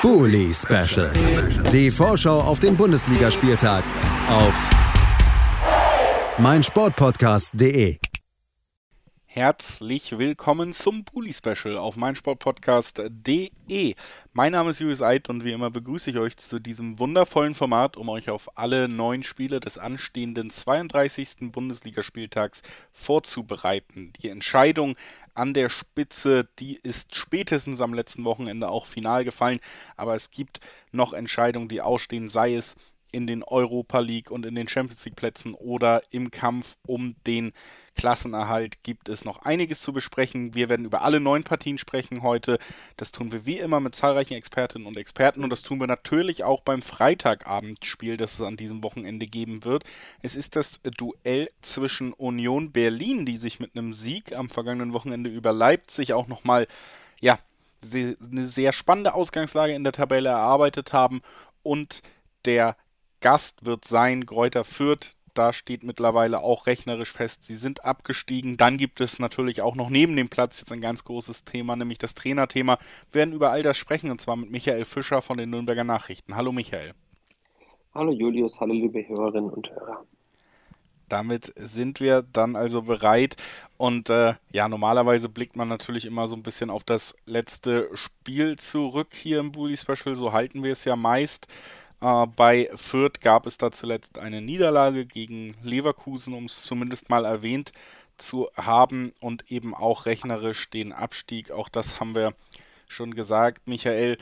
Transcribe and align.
Bully 0.00 0.54
Special. 0.54 1.10
Die 1.72 1.90
Vorschau 1.90 2.40
auf 2.40 2.60
den 2.60 2.76
Bundesligaspieltag 2.76 3.82
auf 4.28 4.54
meinsportpodcast.de. 6.38 7.98
Herzlich 9.24 10.16
willkommen 10.16 10.72
zum 10.72 11.04
Bully 11.04 11.32
Special 11.32 11.76
auf 11.76 11.96
meinsportpodcast.de. 11.96 13.94
Mein 14.32 14.52
Name 14.52 14.70
ist 14.70 14.78
Julius 14.78 15.02
Eid 15.02 15.28
und 15.28 15.44
wie 15.44 15.52
immer 15.52 15.70
begrüße 15.70 16.10
ich 16.10 16.18
euch 16.18 16.36
zu 16.36 16.60
diesem 16.60 17.00
wundervollen 17.00 17.56
Format, 17.56 17.96
um 17.96 18.08
euch 18.08 18.30
auf 18.30 18.56
alle 18.56 18.88
neun 18.88 19.24
Spiele 19.24 19.58
des 19.58 19.78
anstehenden 19.78 20.50
32. 20.50 21.52
Bundesligaspieltags 21.52 22.62
vorzubereiten. 22.92 24.12
Die 24.22 24.28
Entscheidung 24.28 24.94
an 25.38 25.54
der 25.54 25.68
Spitze, 25.68 26.48
die 26.58 26.76
ist 26.82 27.14
spätestens 27.14 27.80
am 27.80 27.94
letzten 27.94 28.24
Wochenende 28.24 28.68
auch 28.68 28.86
final 28.86 29.24
gefallen, 29.24 29.60
aber 29.96 30.14
es 30.14 30.30
gibt 30.30 30.60
noch 30.90 31.12
Entscheidungen, 31.12 31.68
die 31.68 31.80
ausstehen, 31.80 32.28
sei 32.28 32.54
es 32.54 32.76
in 33.12 33.26
den 33.26 33.42
Europa 33.42 34.00
League 34.00 34.30
und 34.30 34.44
in 34.46 34.54
den 34.54 34.68
Champions 34.68 35.04
League 35.04 35.16
Plätzen 35.16 35.54
oder 35.54 36.02
im 36.10 36.30
Kampf 36.30 36.76
um 36.86 37.16
den 37.26 37.52
Klassenerhalt 37.96 38.82
gibt 38.84 39.08
es 39.08 39.24
noch 39.24 39.42
einiges 39.42 39.80
zu 39.80 39.92
besprechen. 39.92 40.54
Wir 40.54 40.68
werden 40.68 40.86
über 40.86 41.02
alle 41.02 41.18
neun 41.18 41.42
Partien 41.42 41.78
sprechen 41.78 42.22
heute. 42.22 42.58
Das 42.96 43.10
tun 43.10 43.32
wir 43.32 43.44
wie 43.44 43.58
immer 43.58 43.80
mit 43.80 43.94
zahlreichen 43.94 44.34
Expertinnen 44.34 44.86
und 44.86 44.96
Experten 44.96 45.42
und 45.42 45.50
das 45.50 45.62
tun 45.62 45.80
wir 45.80 45.86
natürlich 45.86 46.44
auch 46.44 46.60
beim 46.60 46.80
Freitagabendspiel, 46.80 48.16
das 48.16 48.34
es 48.34 48.42
an 48.42 48.56
diesem 48.56 48.84
Wochenende 48.84 49.26
geben 49.26 49.64
wird. 49.64 49.84
Es 50.22 50.36
ist 50.36 50.54
das 50.54 50.80
Duell 50.96 51.50
zwischen 51.60 52.12
Union 52.12 52.70
Berlin, 52.70 53.26
die 53.26 53.36
sich 53.36 53.58
mit 53.58 53.76
einem 53.76 53.92
Sieg 53.92 54.32
am 54.32 54.48
vergangenen 54.48 54.92
Wochenende 54.92 55.30
über 55.30 55.52
Leipzig 55.52 56.12
auch 56.12 56.28
nochmal, 56.28 56.68
ja, 57.20 57.38
eine 57.82 58.44
sehr 58.44 58.72
spannende 58.72 59.14
Ausgangslage 59.14 59.74
in 59.74 59.84
der 59.84 59.92
Tabelle 59.92 60.30
erarbeitet 60.30 60.92
haben 60.92 61.20
und 61.62 62.02
der 62.44 62.76
Gast 63.20 63.64
wird 63.64 63.84
sein 63.84 64.26
Kräuter 64.26 64.64
Fürth. 64.64 65.14
Da 65.34 65.52
steht 65.52 65.84
mittlerweile 65.84 66.40
auch 66.40 66.66
rechnerisch 66.66 67.12
fest, 67.12 67.44
sie 67.44 67.54
sind 67.54 67.84
abgestiegen. 67.84 68.56
Dann 68.56 68.76
gibt 68.76 69.00
es 69.00 69.20
natürlich 69.20 69.62
auch 69.62 69.76
noch 69.76 69.88
neben 69.88 70.16
dem 70.16 70.28
Platz 70.28 70.58
jetzt 70.58 70.72
ein 70.72 70.80
ganz 70.80 71.04
großes 71.04 71.44
Thema, 71.44 71.76
nämlich 71.76 71.98
das 71.98 72.14
Trainerthema. 72.14 72.78
Wir 73.12 73.20
werden 73.20 73.34
über 73.34 73.50
all 73.50 73.62
das 73.62 73.76
sprechen 73.76 74.10
und 74.10 74.20
zwar 74.20 74.34
mit 74.34 74.50
Michael 74.50 74.84
Fischer 74.84 75.22
von 75.22 75.38
den 75.38 75.50
Nürnberger 75.50 75.84
Nachrichten. 75.84 76.34
Hallo 76.34 76.50
Michael. 76.50 76.92
Hallo 77.94 78.12
Julius, 78.12 78.58
hallo 78.58 78.72
liebe 78.74 79.06
Hörerinnen 79.06 79.50
und 79.50 79.70
Hörer. 79.70 80.04
Damit 81.08 81.52
sind 81.56 82.00
wir 82.00 82.22
dann 82.22 82.54
also 82.54 82.82
bereit. 82.82 83.36
Und 83.76 84.10
äh, 84.10 84.34
ja, 84.52 84.68
normalerweise 84.68 85.28
blickt 85.28 85.56
man 85.56 85.68
natürlich 85.68 86.04
immer 86.04 86.28
so 86.28 86.36
ein 86.36 86.42
bisschen 86.42 86.70
auf 86.70 86.84
das 86.84 87.14
letzte 87.26 87.88
Spiel 87.94 88.56
zurück 88.56 89.14
hier 89.14 89.40
im 89.40 89.52
Bully 89.52 89.76
Special. 89.76 90.14
So 90.14 90.32
halten 90.32 90.62
wir 90.62 90.72
es 90.72 90.84
ja 90.84 90.96
meist. 90.96 91.46
Äh, 92.00 92.26
bei 92.36 92.70
Fürth 92.74 93.20
gab 93.20 93.46
es 93.46 93.58
da 93.58 93.70
zuletzt 93.70 94.18
eine 94.18 94.40
Niederlage 94.40 95.06
gegen 95.06 95.54
Leverkusen, 95.62 96.34
um 96.34 96.46
es 96.46 96.62
zumindest 96.62 97.10
mal 97.10 97.24
erwähnt 97.24 97.72
zu 98.16 98.48
haben 98.56 99.12
und 99.20 99.50
eben 99.50 99.74
auch 99.74 100.06
rechnerisch 100.06 100.70
den 100.70 100.92
Abstieg. 100.92 101.50
Auch 101.50 101.68
das 101.68 102.00
haben 102.00 102.14
wir 102.14 102.34
schon 102.88 103.14
gesagt. 103.14 103.68
Michael, 103.68 104.18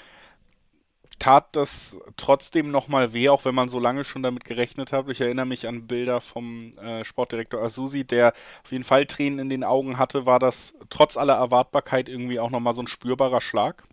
tat 1.18 1.56
das 1.56 1.98
trotzdem 2.16 2.70
nochmal 2.70 3.12
weh, 3.12 3.28
auch 3.30 3.44
wenn 3.44 3.54
man 3.54 3.68
so 3.68 3.78
lange 3.78 4.04
schon 4.04 4.22
damit 4.22 4.44
gerechnet 4.44 4.92
hat. 4.92 5.08
Ich 5.08 5.20
erinnere 5.20 5.46
mich 5.46 5.66
an 5.66 5.86
Bilder 5.86 6.20
vom 6.20 6.72
äh, 6.78 7.04
Sportdirektor 7.04 7.62
Asusi, 7.62 8.04
der 8.04 8.32
auf 8.64 8.72
jeden 8.72 8.84
Fall 8.84 9.06
Tränen 9.06 9.38
in 9.38 9.48
den 9.48 9.64
Augen 9.64 9.98
hatte. 9.98 10.26
War 10.26 10.38
das 10.38 10.74
trotz 10.90 11.16
aller 11.16 11.34
Erwartbarkeit 11.36 12.08
irgendwie 12.08 12.38
auch 12.38 12.50
nochmal 12.50 12.74
so 12.74 12.82
ein 12.82 12.88
spürbarer 12.88 13.40
Schlag? 13.40 13.84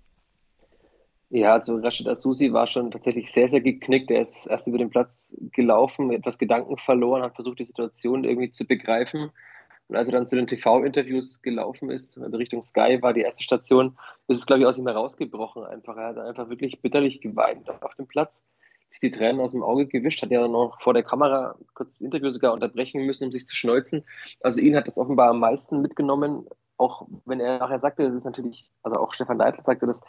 Ja, 1.35 1.53
also 1.53 1.77
Rashid 1.77 2.07
Asusi 2.07 2.53
war 2.53 2.67
schon 2.67 2.91
tatsächlich 2.91 3.31
sehr, 3.31 3.49
sehr 3.49 3.59
geknickt. 3.59 4.11
Er 4.11 4.21
ist 4.21 4.45
erst 4.45 4.67
über 4.67 4.77
den 4.77 4.91
Platz 4.91 5.35
gelaufen, 5.51 6.11
etwas 6.11 6.37
Gedanken 6.37 6.77
verloren, 6.77 7.23
hat 7.23 7.33
versucht, 7.33 7.57
die 7.57 7.65
Situation 7.65 8.23
irgendwie 8.23 8.51
zu 8.51 8.67
begreifen. 8.67 9.31
Und 9.87 9.95
als 9.95 10.09
er 10.09 10.11
dann 10.11 10.27
zu 10.27 10.35
den 10.35 10.45
TV-Interviews 10.45 11.41
gelaufen 11.41 11.89
ist, 11.89 12.19
also 12.19 12.37
Richtung 12.37 12.61
Sky 12.61 13.01
war 13.01 13.13
die 13.13 13.21
erste 13.21 13.41
Station, 13.41 13.97
ist 14.27 14.41
es, 14.41 14.45
glaube 14.45 14.61
ich, 14.61 14.67
aus 14.67 14.77
ihm 14.77 14.85
herausgebrochen 14.85 15.63
einfach. 15.63 15.97
Er 15.97 16.09
hat 16.09 16.19
einfach 16.19 16.49
wirklich 16.49 16.83
bitterlich 16.83 17.19
geweint 17.19 17.67
auf 17.81 17.95
dem 17.95 18.05
Platz, 18.05 18.45
sich 18.87 18.99
die 18.99 19.09
Tränen 19.09 19.41
aus 19.41 19.53
dem 19.53 19.63
Auge 19.63 19.87
gewischt, 19.87 20.21
hat 20.21 20.29
ja 20.29 20.39
dann 20.39 20.51
noch 20.51 20.79
vor 20.81 20.93
der 20.93 21.01
Kamera 21.01 21.55
kurz 21.73 21.93
das 21.93 22.01
Interview 22.01 22.29
sogar 22.29 22.53
unterbrechen 22.53 23.07
müssen, 23.07 23.23
um 23.23 23.31
sich 23.31 23.47
zu 23.47 23.55
schneuzen. 23.55 24.03
Also 24.41 24.61
ihn 24.61 24.75
hat 24.75 24.85
das 24.85 24.99
offenbar 24.99 25.31
am 25.31 25.39
meisten 25.39 25.81
mitgenommen, 25.81 26.45
auch 26.77 27.07
wenn 27.25 27.39
er 27.39 27.57
nachher 27.57 27.79
sagte, 27.79 28.03
das 28.03 28.13
ist 28.13 28.25
natürlich, 28.25 28.69
also 28.83 28.99
auch 28.99 29.15
Stefan 29.15 29.39
Leitl 29.39 29.63
sagte 29.63 29.87
das, 29.87 30.01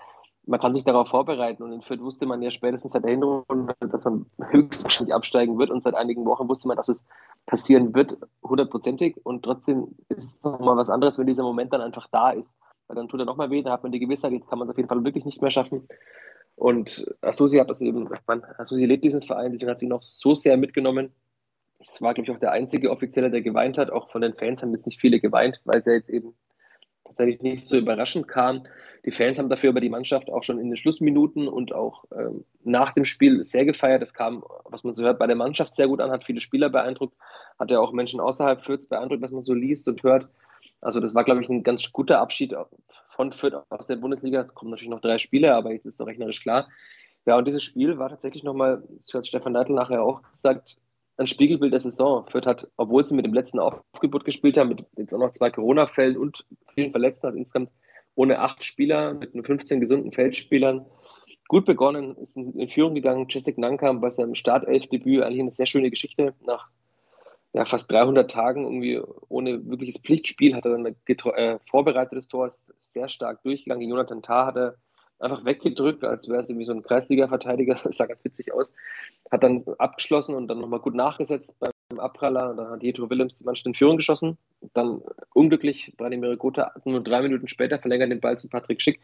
man 0.46 0.60
kann 0.60 0.74
sich 0.74 0.84
darauf 0.84 1.08
vorbereiten. 1.08 1.62
Und 1.62 1.72
in 1.72 1.82
Fürth 1.82 2.00
wusste 2.00 2.26
man 2.26 2.42
ja 2.42 2.50
spätestens 2.50 2.92
seit 2.92 3.04
der 3.04 3.12
Hinrunde, 3.12 3.74
dass 3.80 4.04
man 4.04 4.26
höchstwahrscheinlich 4.50 5.14
absteigen 5.14 5.58
wird. 5.58 5.70
Und 5.70 5.82
seit 5.82 5.94
einigen 5.94 6.24
Wochen 6.24 6.48
wusste 6.48 6.68
man, 6.68 6.76
dass 6.76 6.88
es 6.88 7.04
passieren 7.46 7.94
wird, 7.94 8.18
hundertprozentig. 8.42 9.16
Und 9.24 9.42
trotzdem 9.42 9.94
ist 10.08 10.36
es 10.36 10.42
nochmal 10.44 10.76
was 10.76 10.90
anderes, 10.90 11.18
wenn 11.18 11.26
dieser 11.26 11.42
Moment 11.42 11.72
dann 11.72 11.80
einfach 11.80 12.08
da 12.10 12.30
ist. 12.30 12.56
Weil 12.86 12.96
dann 12.96 13.08
tut 13.08 13.20
er 13.20 13.26
nochmal 13.26 13.50
weh, 13.50 13.62
dann 13.62 13.72
hat 13.72 13.82
man 13.82 13.92
die 13.92 14.00
Gewissheit, 14.00 14.32
jetzt 14.32 14.48
kann 14.48 14.58
man 14.58 14.68
es 14.68 14.72
auf 14.72 14.76
jeden 14.76 14.88
Fall 14.88 15.02
wirklich 15.04 15.24
nicht 15.24 15.40
mehr 15.40 15.50
schaffen. 15.50 15.88
Und 16.56 17.06
Asusi 17.22 17.58
hat 17.58 17.70
das 17.70 17.80
eben, 17.80 18.08
man, 18.26 18.44
Asusi 18.58 18.84
lebt 18.84 19.04
diesen 19.04 19.22
Verein, 19.22 19.52
deswegen 19.52 19.70
hat 19.70 19.78
sie 19.78 19.86
noch 19.86 20.02
so 20.02 20.34
sehr 20.34 20.56
mitgenommen. 20.56 21.10
Es 21.80 22.00
war, 22.00 22.14
glaube 22.14 22.30
ich, 22.30 22.36
auch 22.36 22.40
der 22.40 22.52
einzige 22.52 22.90
Offizielle, 22.90 23.30
der 23.30 23.42
geweint 23.42 23.78
hat. 23.78 23.90
Auch 23.90 24.10
von 24.10 24.22
den 24.22 24.34
Fans 24.34 24.62
haben 24.62 24.72
jetzt 24.72 24.86
nicht 24.86 25.00
viele 25.00 25.20
geweint, 25.20 25.60
weil 25.64 25.82
ja 25.84 25.92
jetzt 25.92 26.10
eben 26.10 26.34
tatsächlich 27.14 27.42
nicht 27.42 27.66
so 27.66 27.76
überraschend 27.76 28.28
kam. 28.28 28.66
Die 29.04 29.10
Fans 29.10 29.38
haben 29.38 29.48
dafür 29.48 29.70
über 29.70 29.80
die 29.80 29.90
Mannschaft 29.90 30.30
auch 30.30 30.42
schon 30.42 30.58
in 30.58 30.68
den 30.68 30.76
Schlussminuten 30.76 31.46
und 31.46 31.74
auch 31.74 32.04
ähm, 32.16 32.44
nach 32.64 32.92
dem 32.92 33.04
Spiel 33.04 33.42
sehr 33.44 33.64
gefeiert. 33.64 34.02
Das 34.02 34.14
kam, 34.14 34.42
was 34.64 34.82
man 34.82 34.94
so 34.94 35.04
hört, 35.04 35.18
bei 35.18 35.26
der 35.26 35.36
Mannschaft 35.36 35.74
sehr 35.74 35.88
gut 35.88 36.00
an, 36.00 36.10
hat 36.10 36.24
viele 36.24 36.40
Spieler 36.40 36.70
beeindruckt, 36.70 37.16
hat 37.58 37.70
ja 37.70 37.78
auch 37.78 37.92
Menschen 37.92 38.20
außerhalb 38.20 38.64
Fürths 38.64 38.88
beeindruckt, 38.88 39.22
was 39.22 39.32
man 39.32 39.42
so 39.42 39.54
liest 39.54 39.86
und 39.88 40.02
hört. 40.02 40.28
Also 40.80 41.00
das 41.00 41.14
war, 41.14 41.24
glaube 41.24 41.42
ich, 41.42 41.48
ein 41.48 41.62
ganz 41.62 41.92
guter 41.92 42.18
Abschied 42.18 42.54
von 43.10 43.32
Fürth 43.32 43.62
aus 43.70 43.86
der 43.86 43.96
Bundesliga. 43.96 44.40
Es 44.40 44.54
kommen 44.54 44.70
natürlich 44.70 44.90
noch 44.90 45.00
drei 45.00 45.18
Spiele, 45.18 45.54
aber 45.54 45.72
jetzt 45.72 45.86
ist 45.86 46.00
es 46.00 46.06
rechnerisch 46.06 46.40
klar. 46.40 46.68
Ja, 47.26 47.38
und 47.38 47.46
dieses 47.46 47.62
Spiel 47.62 47.98
war 47.98 48.10
tatsächlich 48.10 48.42
nochmal, 48.42 48.82
das 48.96 49.12
hat 49.14 49.26
Stefan 49.26 49.52
Neidl 49.52 49.72
nachher 49.72 50.02
auch 50.02 50.22
gesagt, 50.30 50.78
ein 51.16 51.26
Spiegelbild 51.26 51.72
der 51.72 51.80
Saison. 51.80 52.26
Fürth 52.28 52.46
hat, 52.46 52.68
obwohl 52.76 53.04
sie 53.04 53.14
mit 53.14 53.24
dem 53.24 53.34
letzten 53.34 53.58
Aufgebot 53.58 54.24
gespielt 54.24 54.56
haben, 54.56 54.70
mit 54.70 54.84
jetzt 54.96 55.14
auch 55.14 55.18
noch 55.18 55.32
zwei 55.32 55.50
Corona-Fällen 55.50 56.16
und 56.16 56.44
vielen 56.74 56.90
Verletzten, 56.90 57.26
also 57.26 57.38
insgesamt 57.38 57.70
ohne 58.16 58.40
acht 58.40 58.64
Spieler, 58.64 59.14
mit 59.14 59.34
nur 59.34 59.44
15 59.44 59.80
gesunden 59.80 60.12
Feldspielern, 60.12 60.86
gut 61.48 61.64
begonnen, 61.64 62.16
ist 62.16 62.36
in 62.36 62.68
Führung 62.68 62.94
gegangen. 62.94 63.26
Jessic 63.28 63.58
Nankam 63.58 64.00
bei 64.00 64.10
seinem 64.10 64.34
Startelfdebüt 64.34 65.22
eigentlich 65.22 65.40
eine 65.40 65.50
sehr 65.50 65.66
schöne 65.66 65.90
Geschichte. 65.90 66.34
Nach 66.44 66.68
ja, 67.52 67.64
fast 67.64 67.90
300 67.92 68.28
Tagen 68.30 68.64
irgendwie 68.64 69.00
ohne 69.28 69.64
wirkliches 69.68 70.00
Pflichtspiel 70.00 70.54
hat 70.56 70.64
er 70.64 70.72
dann 70.72 70.86
ein 70.86 70.96
äh, 71.36 71.58
vorbereitetes 71.70 72.26
Tor, 72.28 72.48
sehr 72.50 73.08
stark 73.08 73.42
durchgegangen. 73.44 73.88
Jonathan 73.88 74.22
Tah 74.22 74.46
hat 74.46 74.56
er 74.56 74.74
einfach 75.24 75.44
weggedrückt, 75.44 76.04
als 76.04 76.28
wäre 76.28 76.40
es 76.40 76.48
irgendwie 76.48 76.64
so 76.64 76.72
ein 76.72 76.82
Kreisliga-Verteidiger. 76.82 77.74
Das 77.84 77.96
sah 77.96 78.06
ganz 78.06 78.24
witzig 78.24 78.52
aus. 78.52 78.72
Hat 79.30 79.42
dann 79.42 79.62
abgeschlossen 79.78 80.34
und 80.34 80.48
dann 80.48 80.60
nochmal 80.60 80.80
gut 80.80 80.94
nachgesetzt 80.94 81.54
beim 81.58 81.98
Abpraller. 81.98 82.54
Dann 82.54 82.70
hat 82.70 82.82
Jetro 82.82 83.10
Willems 83.10 83.36
die 83.36 83.44
Mannschaft 83.44 83.66
in 83.66 83.74
Führung 83.74 83.96
geschossen. 83.96 84.38
Dann 84.74 85.02
unglücklich, 85.32 85.92
Branimir 85.96 86.36
Gotha 86.36 86.72
nur 86.84 87.02
drei 87.02 87.22
Minuten 87.22 87.48
später 87.48 87.78
verlängert 87.78 88.10
den 88.10 88.20
Ball 88.20 88.38
zu 88.38 88.48
Patrick 88.48 88.80
Schick, 88.80 89.00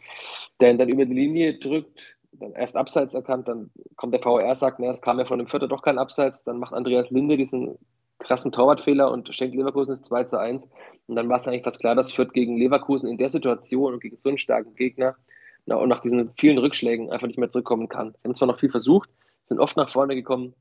der 0.61 0.71
ihn 0.71 0.79
dann 0.79 0.89
über 0.89 1.05
die 1.05 1.15
Linie 1.15 1.59
drückt. 1.59 2.17
Dann 2.33 2.53
erst 2.53 2.77
Abseits 2.77 3.15
erkannt, 3.15 3.49
dann 3.49 3.71
kommt 3.97 4.15
der 4.15 4.23
VR, 4.23 4.55
sagt, 4.55 4.79
naja, 4.79 4.93
es 4.93 5.03
kam 5.03 5.19
ja 5.19 5.25
von 5.25 5.39
dem 5.39 5.49
Vierter 5.49 5.67
doch 5.67 5.83
kein 5.83 5.99
Abseits. 5.99 6.45
Dann 6.45 6.59
macht 6.59 6.73
Andreas 6.73 7.11
Linde 7.11 7.37
diesen 7.37 7.77
krassen 8.21 8.53
Torwartfehler 8.53 9.11
und 9.11 9.35
schenkt 9.35 9.57
Leverkusen 9.57 9.91
das 9.93 10.03
2 10.03 10.25
zu 10.25 10.39
1. 10.39 10.69
Und 11.09 11.17
dann 11.17 11.29
war 11.29 11.37
es 11.37 11.49
eigentlich 11.49 11.65
fast 11.65 11.81
klar, 11.81 11.95
dass 11.95 12.13
Fürth 12.13 12.33
gegen 12.33 12.57
Leverkusen 12.57 13.09
in 13.09 13.19
der 13.19 13.31
Situation 13.31 13.95
und 13.95 14.01
gegen 14.01 14.17
so 14.17 14.29
einen 14.29 14.39
starken 14.39 14.75
Gegner 14.77 15.17
na, 15.67 15.77
und 15.77 15.89
nach 15.89 16.01
diesen 16.01 16.33
vielen 16.37 16.59
Rückschlägen 16.59 17.11
einfach 17.11 17.27
nicht 17.27 17.39
mehr 17.39 17.51
zurückkommen 17.51 17.89
kann. 17.89 18.15
Sie 18.19 18.29
haben 18.29 18.35
zwar 18.35 18.49
noch 18.49 18.59
viel 18.59 18.71
versucht, 18.71 19.11
sind 19.45 19.61
oft 19.61 19.77
nach 19.77 19.91
vorne 19.91 20.15
gekommen, 20.15 20.55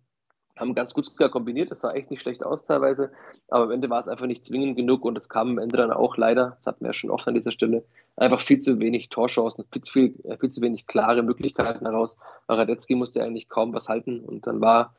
haben 0.60 0.75
ganz 0.75 0.94
gut 0.94 1.06
sogar 1.06 1.30
kombiniert, 1.30 1.72
das 1.72 1.81
sah 1.81 1.94
echt 1.94 2.12
nicht 2.12 2.22
schlecht 2.22 2.44
aus 2.44 2.66
teilweise, 2.66 3.12
aber 3.48 3.66
am 3.66 3.72
Ende 3.72 3.90
war 3.90 4.00
es 4.00 4.07
einfach 4.07 4.25
nicht 4.25 4.46
zwingend 4.46 4.75
genug 4.75 5.06
und 5.06 5.18
es 5.18 5.30
kam 5.30 5.51
am 5.51 5.57
Ende 5.57 5.78
dann 5.78 5.92
auch 5.92 6.18
leider, 6.18 6.57
das 6.57 6.66
hatten 6.68 6.81
wir 6.81 6.90
ja 6.90 6.94
schon 6.94 7.10
oft 7.10 7.28
an 7.28 7.34
dieser 7.34 7.51
Stelle, 7.51 7.86
einfach 8.18 8.42
viel 8.42 8.60
zu 8.60 8.80
wenig 8.80 9.10
Torchancen, 9.10 9.63
viel 9.72 9.81
zu, 9.81 9.92
viel, 9.92 10.16
äh, 10.25 10.38
viel 10.38 10.51
zu 10.51 10.62
wenig 10.62 10.86
klare 10.86 11.24
Möglichkeiten 11.24 11.86
heraus. 11.86 12.18
Radetzky 12.50 12.95
musste 12.95 13.24
eigentlich 13.24 13.48
kaum 13.48 13.74
was 13.74 13.88
halten 13.88 14.19
und 14.19 14.45
dann 14.48 14.60
war 14.60 14.94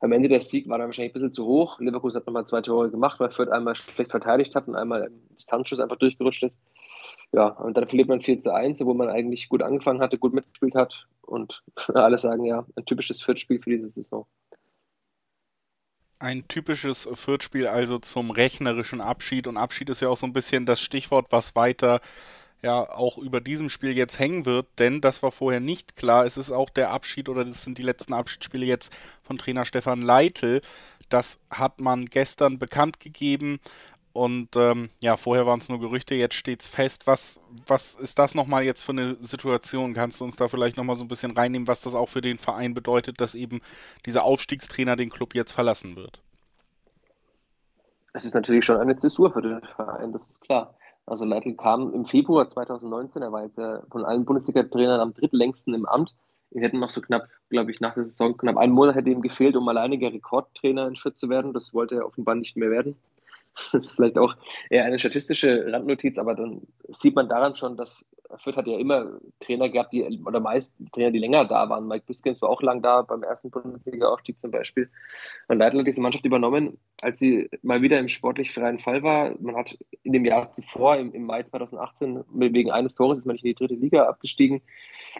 am 0.00 0.10
Ende 0.10 0.28
der 0.28 0.40
Sieg 0.40 0.68
war 0.68 0.78
dann 0.78 0.88
wahrscheinlich 0.88 1.12
ein 1.12 1.14
bisschen 1.14 1.32
zu 1.32 1.46
hoch. 1.46 1.78
Leverkusen 1.78 2.18
hat 2.18 2.26
nochmal 2.26 2.44
zwei 2.44 2.60
Tore 2.60 2.90
gemacht, 2.90 3.20
weil 3.20 3.30
Fürth 3.30 3.52
einmal 3.52 3.76
schlecht 3.76 4.10
verteidigt 4.10 4.56
hat 4.56 4.66
und 4.66 4.74
einmal 4.74 5.04
im 5.04 5.28
Distanzschuss 5.36 5.78
einfach 5.78 5.96
durchgerutscht 5.96 6.42
ist 6.42 6.58
ja, 7.32 7.46
und 7.48 7.76
dann 7.76 7.88
verliert 7.88 8.08
man 8.08 8.20
4 8.20 8.40
zu 8.40 8.54
1, 8.54 8.80
obwohl 8.82 8.94
man 8.94 9.08
eigentlich 9.08 9.48
gut 9.48 9.62
angefangen 9.62 10.00
hatte, 10.00 10.18
gut 10.18 10.34
mitgespielt 10.34 10.74
hat. 10.74 11.06
Und 11.22 11.62
alle 11.94 12.18
sagen 12.18 12.44
ja, 12.44 12.66
ein 12.76 12.84
typisches 12.84 13.22
Viertspiel 13.22 13.60
für 13.60 13.70
diese 13.70 13.90
Saison. 13.90 14.26
Ein 16.18 16.46
typisches 16.46 17.08
Viertspiel 17.14 17.66
also 17.66 17.98
zum 17.98 18.30
rechnerischen 18.30 19.00
Abschied. 19.00 19.46
Und 19.46 19.56
Abschied 19.56 19.90
ist 19.90 20.00
ja 20.00 20.08
auch 20.08 20.16
so 20.16 20.26
ein 20.26 20.32
bisschen 20.32 20.66
das 20.66 20.80
Stichwort, 20.80 21.26
was 21.30 21.56
weiter 21.56 22.00
ja 22.62 22.88
auch 22.88 23.18
über 23.18 23.40
diesem 23.40 23.68
Spiel 23.68 23.96
jetzt 23.96 24.18
hängen 24.18 24.46
wird, 24.46 24.66
denn 24.78 25.00
das 25.00 25.22
war 25.22 25.32
vorher 25.32 25.60
nicht 25.60 25.96
klar. 25.96 26.24
Es 26.24 26.36
ist 26.36 26.52
auch 26.52 26.70
der 26.70 26.90
Abschied 26.90 27.28
oder 27.28 27.44
das 27.44 27.62
sind 27.62 27.76
die 27.76 27.82
letzten 27.82 28.14
Abschiedsspiele 28.14 28.64
jetzt 28.64 28.92
von 29.22 29.36
Trainer 29.36 29.64
Stefan 29.64 30.00
Leitl. 30.00 30.60
Das 31.08 31.40
hat 31.50 31.80
man 31.80 32.06
gestern 32.06 32.58
bekannt 32.58 33.00
gegeben. 33.00 33.60
Und 34.12 34.56
ähm, 34.56 34.90
ja, 35.00 35.16
vorher 35.16 35.46
waren 35.46 35.58
es 35.58 35.70
nur 35.70 35.80
Gerüchte, 35.80 36.14
jetzt 36.14 36.34
steht 36.34 36.60
es 36.60 36.68
fest. 36.68 37.06
Was, 37.06 37.40
was 37.66 37.94
ist 37.94 38.18
das 38.18 38.34
nochmal 38.34 38.62
jetzt 38.62 38.82
für 38.82 38.92
eine 38.92 39.16
Situation? 39.20 39.94
Kannst 39.94 40.20
du 40.20 40.24
uns 40.24 40.36
da 40.36 40.48
vielleicht 40.48 40.76
nochmal 40.76 40.96
so 40.96 41.04
ein 41.04 41.08
bisschen 41.08 41.30
reinnehmen, 41.30 41.66
was 41.66 41.80
das 41.80 41.94
auch 41.94 42.10
für 42.10 42.20
den 42.20 42.36
Verein 42.36 42.74
bedeutet, 42.74 43.20
dass 43.20 43.34
eben 43.34 43.60
dieser 44.04 44.24
Aufstiegstrainer 44.24 44.96
den 44.96 45.08
Club 45.08 45.34
jetzt 45.34 45.52
verlassen 45.52 45.96
wird? 45.96 46.20
Es 48.12 48.26
ist 48.26 48.34
natürlich 48.34 48.66
schon 48.66 48.76
eine 48.76 48.96
Zäsur 48.96 49.32
für 49.32 49.40
den 49.40 49.62
Verein, 49.62 50.12
das 50.12 50.28
ist 50.28 50.40
klar. 50.42 50.74
Also 51.06 51.24
Leitl 51.24 51.54
kam 51.54 51.92
im 51.94 52.04
Februar 52.04 52.46
2019, 52.46 53.22
er 53.22 53.32
war 53.32 53.44
jetzt 53.44 53.58
von 53.90 54.04
allen 54.04 54.26
Bundesliga-Trainern 54.26 55.00
am 55.00 55.14
drittlängsten 55.14 55.72
im 55.74 55.86
Amt. 55.86 56.14
Wir 56.50 56.62
hätten 56.62 56.78
noch 56.78 56.90
so 56.90 57.00
knapp, 57.00 57.28
glaube 57.48 57.70
ich, 57.70 57.80
nach 57.80 57.94
der 57.94 58.04
Saison, 58.04 58.36
knapp 58.36 58.58
einen 58.58 58.74
Monat 58.74 58.94
hätte 58.94 59.08
ihm 59.08 59.22
gefehlt, 59.22 59.56
um 59.56 59.66
alleiniger 59.68 60.12
Rekordtrainer 60.12 60.86
in 60.86 60.96
Schritt 60.96 61.16
zu 61.16 61.30
werden. 61.30 61.54
Das 61.54 61.72
wollte 61.72 61.96
er 61.96 62.06
offenbar 62.06 62.34
nicht 62.34 62.58
mehr 62.58 62.70
werden. 62.70 62.96
Das 63.72 63.86
ist 63.86 63.96
vielleicht 63.96 64.18
auch 64.18 64.34
eher 64.70 64.84
eine 64.84 64.98
statistische 64.98 65.66
Randnotiz, 65.72 66.18
aber 66.18 66.34
dann 66.34 66.62
sieht 66.88 67.14
man 67.14 67.28
daran 67.28 67.56
schon, 67.56 67.76
dass 67.76 68.04
Fürth 68.38 68.56
hat 68.56 68.66
ja 68.66 68.78
immer 68.78 69.18
Trainer 69.40 69.68
gehabt, 69.68 69.92
die, 69.92 70.20
oder 70.24 70.40
meist 70.40 70.72
Trainer, 70.92 71.10
die 71.10 71.18
länger 71.18 71.44
da 71.44 71.68
waren. 71.68 71.86
Mike 71.86 72.04
Biskins 72.06 72.40
war 72.42 72.48
auch 72.48 72.62
lang 72.62 72.82
da, 72.82 73.02
beim 73.02 73.22
ersten 73.22 73.50
Bundesliga-Aufstieg 73.50 74.38
zum 74.40 74.50
Beispiel. 74.50 74.90
Und 75.48 75.58
Leitl 75.58 75.78
hat 75.78 75.86
diese 75.86 76.00
Mannschaft 76.00 76.24
übernommen, 76.24 76.78
als 77.02 77.18
sie 77.18 77.50
mal 77.62 77.82
wieder 77.82 77.98
im 77.98 78.08
sportlich 78.08 78.52
freien 78.52 78.78
Fall 78.78 79.02
war. 79.02 79.34
Man 79.40 79.56
hat 79.56 79.76
in 80.02 80.12
dem 80.12 80.24
Jahr 80.24 80.52
zuvor, 80.52 80.96
im, 80.96 81.12
im 81.12 81.24
Mai 81.24 81.42
2018, 81.42 82.24
wegen 82.32 82.70
eines 82.70 82.94
Tores 82.94 83.18
ist 83.18 83.26
man 83.26 83.34
nicht 83.34 83.44
in 83.44 83.50
die 83.50 83.54
dritte 83.54 83.74
Liga 83.74 84.06
abgestiegen. 84.06 84.62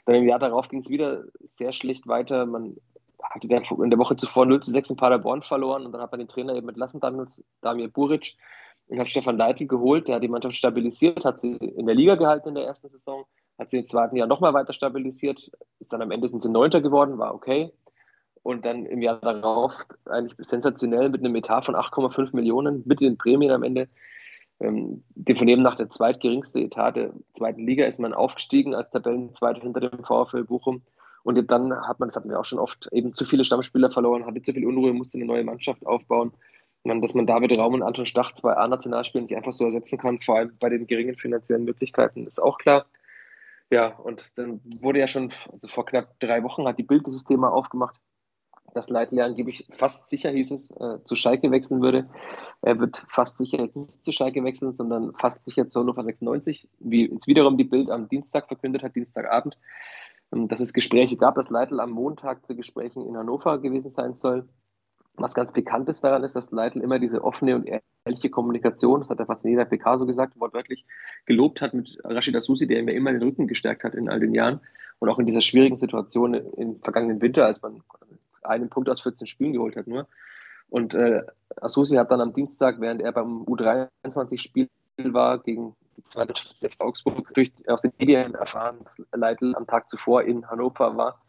Dann 0.06 0.17
im 0.17 0.28
Jahr 0.28 0.38
darauf 0.38 0.69
ging 0.69 0.81
es 0.81 0.88
wieder 0.88 1.25
sehr 1.40 1.73
schlecht 1.73 2.06
weiter. 2.06 2.46
Man 2.46 2.76
hatte 3.23 3.49
der 3.49 3.63
in 3.71 3.91
der 3.91 3.99
Woche 3.99 4.17
zuvor 4.17 4.47
0 4.47 4.61
zu 4.63 4.71
6 4.71 4.91
in 4.91 4.97
Paderborn 4.97 5.43
verloren 5.43 5.87
und 5.87 5.93
dann 5.93 6.01
hat 6.01 6.13
man 6.13 6.21
den 6.21 6.29
Trainer 6.29 6.55
eben 6.55 6.69
entlassen, 6.69 7.01
Damir 7.01 7.89
Buric, 7.89 8.37
und 8.89 8.99
hat 8.99 9.09
Stefan 9.09 9.39
Leitl 9.39 9.67
geholt, 9.67 10.09
der 10.09 10.17
hat 10.17 10.23
die 10.23 10.29
Mannschaft 10.29 10.57
stabilisiert, 10.57 11.25
hat 11.25 11.41
sie 11.41 11.57
in 11.57 11.87
der 11.87 11.95
Liga 11.95 12.17
gehalten 12.17 12.51
in 12.51 12.55
der 12.57 12.65
ersten 12.65 12.89
Saison, 12.89 13.25
hat 13.59 13.71
sie 13.71 13.79
im 13.79 13.87
zweiten 13.87 14.17
Jahr 14.17 14.27
nochmal 14.27 14.55
weiter 14.55 14.73
stabilisiert, 14.73 15.51
ist 15.79 15.93
dann 15.93 16.03
am 16.03 16.11
Ende 16.11 16.29
sind 16.29 16.43
sie 16.43 16.51
Neunter 16.51 16.81
geworden, 16.81 17.19
war 17.19 17.35
okay. 17.35 17.73
Und 18.43 18.67
dann 18.67 18.87
im 18.87 19.01
Jahr 19.01 19.21
darauf 19.21 19.87
eigentlich 20.07 20.35
sensationell 20.39 21.09
mit 21.11 21.21
einem 21.21 21.37
Etat 21.37 21.63
von 21.63 21.77
8,5 21.77 22.35
Millionen 22.35 22.83
mit 22.85 23.01
den 23.01 23.17
Prämien 23.17 23.53
am 23.53 23.63
Ende. 23.63 23.89
Ähm, 24.59 25.05
von 25.37 25.47
dem 25.47 25.63
nach 25.63 25.77
der 25.77 25.91
zweitgeringste 25.91 26.59
Etat 26.59 26.93
der 26.93 27.13
zweiten 27.35 27.65
Liga 27.65 27.87
ist 27.87 28.01
man 28.01 28.13
aufgestiegen 28.13 28.75
als 28.75 28.91
Tabellenzweiter 28.91 29.61
hinter 29.61 29.81
dem 29.81 30.03
VfL 30.03 30.45
Bochum 30.45 30.83
und 31.25 31.51
dann 31.51 31.73
hat 31.87 32.01
man, 32.01 32.09
das 32.09 32.17
hatten 32.17 32.31
wir 32.31 32.41
auch 32.41 32.45
schon 32.45 32.59
oft, 32.59 32.89
eben 32.93 33.15
zu 33.15 33.25
viele 33.25 33.45
Stammspieler 33.45 33.91
verloren, 33.91 34.27
hatte 34.27 34.43
zu 34.43 34.53
viel 34.53 34.67
Unruhe, 34.67 34.93
musste 34.93 35.19
eine 35.19 35.27
neue 35.27 35.45
Mannschaft 35.45 35.87
aufbauen. 35.87 36.33
Man, 36.85 37.01
dass 37.01 37.15
man 37.15 37.27
David 37.27 37.57
Raum 37.59 37.75
und 37.75 37.83
Anton 37.83 38.07
Stach, 38.07 38.35
zwei 38.35 38.55
A-Nationalspieler, 38.55 39.23
nicht 39.23 39.37
einfach 39.37 39.53
so 39.53 39.65
ersetzen 39.65 39.99
kann, 39.99 40.21
vor 40.21 40.37
allem 40.37 40.57
bei 40.59 40.69
den 40.69 40.87
geringen 40.89 41.17
finanziellen 41.17 41.65
Möglichkeiten, 41.65 42.27
ist 42.27 42.43
auch 42.43 42.59
klar. 42.59 42.87
Ja, 43.71 43.97
und 43.97 44.37
dann 44.37 44.61
wurde 44.81 44.99
ja 44.99 45.07
schon, 45.07 45.33
also 45.51 45.69
vor 45.69 45.87
knapp 45.87 46.19
drei 46.19 46.43
Wochen 46.43 46.67
hat 46.67 46.79
die 46.79 46.83
Bild 46.83 47.07
dieses 47.07 47.25
Thema 47.25 47.53
aufgemacht, 47.53 48.01
dass 48.75 48.89
Leitl 48.89 49.17
ja 49.17 49.25
angeblich 49.25 49.67
fast 49.77 50.09
sicher 50.09 50.31
hieß 50.31 50.51
es, 50.51 50.71
äh, 50.73 51.03
zu 51.05 51.15
Schalke 51.15 51.51
wechseln 51.51 51.83
würde. 51.83 52.09
Er 52.63 52.79
wird 52.81 53.05
fast 53.09 53.39
sicher 53.39 53.69
nicht 53.75 54.03
zu 54.03 54.13
Schalke 54.13 54.43
wechseln, 54.45 54.75
sondern 54.75 55.15
fast 55.15 55.45
sicher 55.45 55.69
zu 55.69 55.81
Hannover 55.81 56.03
96, 56.03 56.69
wie 56.81 57.11
jetzt 57.11 57.27
wiederum 57.27 57.57
die 57.57 57.65
Bild 57.65 57.91
am 57.91 58.09
Dienstag 58.09 58.49
verkündet 58.49 58.83
hat, 58.83 58.97
Dienstagabend. 58.97 59.57
Ähm, 60.32 60.49
dass 60.49 60.61
es 60.61 60.73
Gespräche 60.73 61.17
gab, 61.17 61.34
dass 61.34 61.50
Leitl 61.50 61.81
am 61.81 61.90
Montag 61.90 62.46
zu 62.46 62.56
Gesprächen 62.56 63.06
in 63.06 63.17
Hannover 63.17 63.58
gewesen 63.58 63.90
sein 63.90 64.14
soll. 64.14 64.49
Was 65.14 65.34
ganz 65.34 65.52
bekannt 65.52 65.88
ist 65.88 66.02
daran 66.02 66.25
ist, 66.25 66.34
dass 66.34 66.52
Leitl 66.52 66.81
immer 66.81 66.99
diese 66.99 67.23
offene 67.23 67.55
und 67.55 67.69
ehrliche 68.05 68.31
Kommunikation, 68.31 69.00
das 69.00 69.11
hat 69.11 69.19
er 69.19 69.26
fast 69.26 69.44
jeder 69.44 69.67
PK 69.67 69.99
so 69.99 70.06
gesagt, 70.06 70.40
wortwörtlich 70.40 70.87
gelobt 71.26 71.61
hat 71.61 71.75
mit 71.75 71.99
Rashid 72.02 72.40
Susi, 72.40 72.67
der 72.67 72.81
ihm 72.81 72.88
ja 72.88 72.94
immer 72.94 73.12
den 73.12 73.23
Rücken 73.23 73.46
gestärkt 73.46 73.84
hat 73.84 73.94
in 73.94 74.08
all 74.08 74.20
den 74.20 74.34
Jahren 74.34 74.61
und 75.00 75.11
auch 75.11 75.19
in 75.19 75.26
dieser 75.26 75.43
schwierigen 75.43 75.76
Situation 75.76 76.32
im 76.35 76.81
vergangenen 76.81 77.20
Winter, 77.20 77.44
als 77.44 77.61
man 77.61 77.82
einen 78.43 78.70
Punkt 78.70 78.88
aus 78.88 79.02
14 79.02 79.26
Spielen 79.26 79.52
geholt 79.52 79.76
hat 79.76 79.87
nur. 79.87 80.08
Und 80.70 80.94
äh, 80.94 81.23
Asusi 81.61 81.96
hat 81.96 82.11
dann 82.11 82.23
am 82.23 82.32
Dienstag, 82.32 82.81
während 82.81 83.02
er 83.02 83.12
beim 83.12 83.43
U23-Spiel 83.43 84.70
war 84.96 85.38
gegen 85.40 85.76
zweite 86.09 86.35
Mannschaft 86.35 86.81
Augsburg 86.81 87.33
durch, 87.35 87.53
aus 87.67 87.83
den 87.83 87.93
Medien 87.99 88.35
erfahren, 88.35 88.79
dass 88.85 89.00
Leitl 89.12 89.55
am 89.55 89.67
Tag 89.67 89.89
zuvor 89.89 90.23
in 90.23 90.49
Hannover 90.49 90.97
war. 90.97 91.21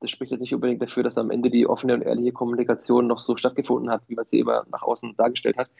Das 0.00 0.10
spricht 0.10 0.32
jetzt 0.32 0.40
nicht 0.40 0.52
unbedingt 0.52 0.82
dafür, 0.82 1.04
dass 1.04 1.16
am 1.16 1.30
Ende 1.30 1.48
die 1.48 1.66
offene 1.66 1.94
und 1.94 2.02
ehrliche 2.02 2.32
Kommunikation 2.32 3.06
noch 3.06 3.20
so 3.20 3.36
stattgefunden 3.36 3.88
hat, 3.88 4.02
wie 4.08 4.16
man 4.16 4.26
sie 4.26 4.40
immer 4.40 4.66
nach 4.70 4.82
außen 4.82 5.16
dargestellt 5.16 5.56
hat. 5.56 5.70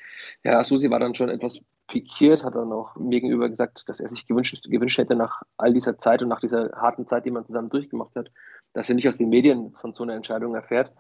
Herr 0.42 0.60
Asusi 0.60 0.90
war 0.90 1.00
dann 1.00 1.16
schon 1.16 1.28
etwas 1.28 1.60
pikiert, 1.88 2.44
hat 2.44 2.54
dann 2.54 2.72
auch 2.72 2.94
mir 2.94 3.20
gegenüber 3.20 3.48
gesagt, 3.48 3.82
dass 3.88 3.98
er 3.98 4.08
sich 4.08 4.24
gewünscht, 4.26 4.62
gewünscht 4.70 4.98
hätte 4.98 5.16
nach 5.16 5.42
all 5.56 5.72
dieser 5.72 5.98
Zeit 5.98 6.22
und 6.22 6.28
nach 6.28 6.38
dieser 6.38 6.70
harten 6.72 7.08
Zeit, 7.08 7.24
die 7.24 7.32
man 7.32 7.44
zusammen 7.44 7.68
durchgemacht 7.68 8.14
hat, 8.14 8.30
dass 8.74 8.88
er 8.88 8.94
nicht 8.94 9.08
aus 9.08 9.18
den 9.18 9.28
Medien 9.28 9.72
von 9.80 9.92
so 9.92 10.04
einer 10.04 10.14
Entscheidung 10.14 10.54
erfährt. 10.54 10.92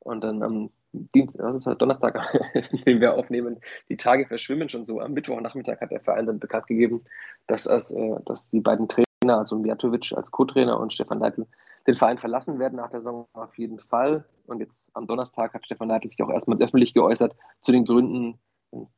Und 0.00 0.22
dann 0.22 0.42
am 0.42 0.70
Dienstag, 1.14 1.38
das 1.38 1.56
ist 1.56 1.66
heute 1.66 1.78
Donnerstag, 1.78 2.14
den 2.86 3.00
wir 3.00 3.14
aufnehmen, 3.14 3.60
die 3.88 3.96
Tage 3.96 4.26
verschwimmen 4.26 4.68
schon 4.68 4.84
so. 4.84 5.00
Am 5.00 5.12
Mittwochnachmittag 5.12 5.80
hat 5.80 5.90
der 5.90 6.00
Verein 6.00 6.26
dann 6.26 6.38
bekannt 6.38 6.66
gegeben, 6.66 7.04
dass, 7.46 7.66
es, 7.66 7.90
äh, 7.90 8.16
dass 8.26 8.50
die 8.50 8.60
beiden 8.60 8.88
Trainer, 8.88 9.38
also 9.38 9.58
Mijatovic 9.58 10.12
als 10.16 10.30
Co-Trainer 10.30 10.78
und 10.78 10.92
Stefan 10.92 11.18
Leitl, 11.18 11.46
den 11.86 11.94
Verein 11.94 12.18
verlassen 12.18 12.58
werden 12.58 12.76
nach 12.76 12.90
der 12.90 13.00
Saison 13.00 13.26
auf 13.32 13.58
jeden 13.58 13.78
Fall. 13.78 14.24
Und 14.46 14.60
jetzt 14.60 14.90
am 14.94 15.06
Donnerstag 15.06 15.52
hat 15.52 15.64
Stefan 15.66 15.88
Leitl 15.88 16.08
sich 16.08 16.22
auch 16.22 16.30
erstmals 16.30 16.60
öffentlich 16.60 16.94
geäußert 16.94 17.34
zu 17.60 17.72
den 17.72 17.84
Gründen. 17.84 18.38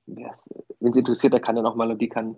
Wenn 0.06 0.90
es 0.90 0.96
interessiert, 0.96 1.32
der 1.32 1.40
kann 1.40 1.56
ja 1.56 1.62
nochmal 1.62 1.90
und 1.90 2.00
die 2.00 2.08
kann 2.08 2.36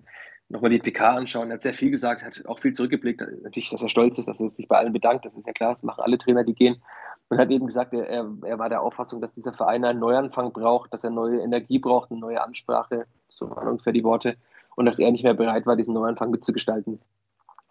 nochmal 0.48 0.70
die 0.70 0.78
PK 0.78 1.16
anschauen. 1.16 1.50
Er 1.50 1.54
hat 1.54 1.62
sehr 1.62 1.74
viel 1.74 1.90
gesagt, 1.90 2.24
hat 2.24 2.44
auch 2.46 2.60
viel 2.60 2.72
zurückgeblickt. 2.72 3.20
Natürlich, 3.42 3.70
dass 3.70 3.82
er 3.82 3.88
stolz 3.88 4.18
ist, 4.18 4.28
dass 4.28 4.40
er 4.40 4.48
sich 4.48 4.68
bei 4.68 4.78
allen 4.78 4.92
bedankt. 4.92 5.26
Das 5.26 5.34
ist 5.34 5.46
ja 5.46 5.52
klar, 5.52 5.74
das 5.74 5.82
machen 5.82 6.02
alle 6.02 6.18
Trainer, 6.18 6.44
die 6.44 6.54
gehen. 6.54 6.82
Und 7.30 7.38
hat 7.38 7.50
eben 7.50 7.66
gesagt, 7.66 7.92
er, 7.92 8.06
er 8.06 8.58
war 8.58 8.68
der 8.68 8.82
Auffassung, 8.82 9.20
dass 9.20 9.32
dieser 9.32 9.52
Verein 9.52 9.84
einen 9.84 10.00
Neuanfang 10.00 10.52
braucht, 10.52 10.92
dass 10.92 11.04
er 11.04 11.10
neue 11.10 11.40
Energie 11.40 11.78
braucht, 11.78 12.10
eine 12.10 12.20
neue 12.20 12.42
Ansprache, 12.42 13.06
so 13.28 13.50
waren 13.50 13.68
ungefähr 13.68 13.92
die 13.92 14.04
Worte, 14.04 14.36
und 14.76 14.86
dass 14.86 14.98
er 14.98 15.10
nicht 15.10 15.24
mehr 15.24 15.34
bereit 15.34 15.66
war, 15.66 15.76
diesen 15.76 15.94
Neuanfang 15.94 16.30
mitzugestalten. 16.30 17.00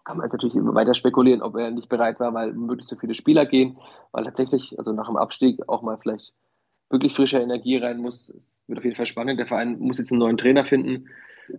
Kann 0.04 0.16
man 0.16 0.26
jetzt 0.26 0.34
natürlich 0.34 0.54
immer 0.54 0.74
weiter 0.74 0.94
spekulieren, 0.94 1.42
ob 1.42 1.56
er 1.56 1.70
nicht 1.70 1.88
bereit 1.88 2.20
war, 2.20 2.32
weil 2.34 2.52
möglichst 2.52 2.90
so 2.90 2.96
viele 2.96 3.14
Spieler 3.14 3.46
gehen, 3.46 3.78
weil 4.12 4.24
tatsächlich, 4.24 4.78
also 4.78 4.92
nach 4.92 5.06
dem 5.06 5.16
Abstieg 5.16 5.68
auch 5.68 5.82
mal 5.82 5.98
vielleicht 5.98 6.32
wirklich 6.90 7.14
frische 7.14 7.38
Energie 7.38 7.76
rein 7.76 7.98
muss. 7.98 8.30
Es 8.30 8.58
wird 8.66 8.78
auf 8.78 8.84
jeden 8.84 8.96
Fall 8.96 9.06
spannend. 9.06 9.38
Der 9.38 9.46
Verein 9.46 9.78
muss 9.78 9.98
jetzt 9.98 10.12
einen 10.12 10.20
neuen 10.20 10.38
Trainer 10.38 10.64
finden. 10.64 11.08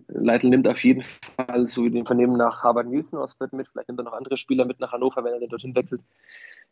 Leitl 0.08 0.48
nimmt 0.48 0.68
auf 0.68 0.82
jeden 0.84 1.02
Fall, 1.36 1.68
so 1.68 1.84
wie 1.84 1.90
den 1.90 2.06
Vernehmen 2.06 2.36
nach 2.36 2.62
Harvard 2.62 2.86
Nielsen 2.86 3.18
aus 3.18 3.34
Fürth 3.34 3.52
mit. 3.52 3.68
Vielleicht 3.68 3.88
nimmt 3.88 4.00
er 4.00 4.04
noch 4.04 4.12
andere 4.12 4.36
Spieler 4.36 4.64
mit 4.64 4.80
nach 4.80 4.92
Hannover, 4.92 5.22
wenn 5.24 5.32
er 5.32 5.40
den 5.40 5.48
dorthin 5.48 5.74
wechselt. 5.74 6.00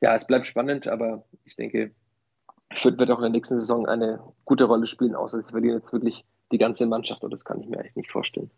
Ja, 0.00 0.14
es 0.14 0.26
bleibt 0.26 0.46
spannend, 0.46 0.86
aber 0.86 1.24
ich 1.44 1.56
denke, 1.56 1.92
Fürth 2.72 2.98
wird 2.98 3.10
auch 3.10 3.18
in 3.18 3.22
der 3.22 3.30
nächsten 3.30 3.58
Saison 3.58 3.86
eine 3.86 4.20
gute 4.44 4.64
Rolle 4.64 4.86
spielen, 4.86 5.14
außer 5.14 5.40
sie 5.40 5.50
verlieren 5.50 5.78
jetzt 5.78 5.92
wirklich 5.92 6.24
die 6.52 6.58
ganze 6.58 6.86
Mannschaft 6.86 7.22
und 7.22 7.30
das 7.32 7.44
kann 7.44 7.60
ich 7.60 7.68
mir 7.68 7.78
eigentlich 7.78 7.96
nicht 7.96 8.10
vorstellen. 8.10 8.50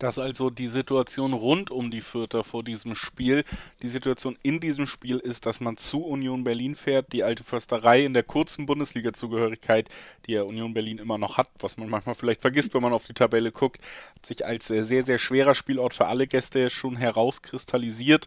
Dass 0.00 0.18
also 0.18 0.50
die 0.50 0.66
Situation 0.66 1.32
rund 1.32 1.70
um 1.70 1.90
die 1.90 2.00
Vierter 2.00 2.42
vor 2.42 2.64
diesem 2.64 2.96
Spiel, 2.96 3.44
die 3.80 3.88
Situation 3.88 4.36
in 4.42 4.58
diesem 4.58 4.88
Spiel 4.88 5.18
ist, 5.18 5.46
dass 5.46 5.60
man 5.60 5.76
zu 5.76 6.04
Union 6.04 6.42
Berlin 6.42 6.74
fährt, 6.74 7.12
die 7.12 7.22
alte 7.22 7.44
Försterei 7.44 8.04
in 8.04 8.12
der 8.12 8.24
kurzen 8.24 8.66
Bundesliga-Zugehörigkeit, 8.66 9.88
die 10.26 10.32
ja 10.32 10.42
Union 10.42 10.74
Berlin 10.74 10.98
immer 10.98 11.16
noch 11.16 11.38
hat, 11.38 11.48
was 11.60 11.76
man 11.76 11.88
manchmal 11.88 12.16
vielleicht 12.16 12.40
vergisst, 12.40 12.74
wenn 12.74 12.82
man 12.82 12.92
auf 12.92 13.06
die 13.06 13.14
Tabelle 13.14 13.52
guckt, 13.52 13.80
hat 14.16 14.26
sich 14.26 14.44
als 14.44 14.66
sehr, 14.66 15.04
sehr 15.04 15.18
schwerer 15.18 15.54
Spielort 15.54 15.94
für 15.94 16.06
alle 16.06 16.26
Gäste 16.26 16.70
schon 16.70 16.96
herauskristallisiert 16.96 18.26